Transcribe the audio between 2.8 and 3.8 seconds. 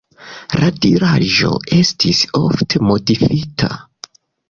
modifita.